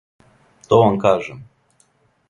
[0.67, 1.47] То вам кажем.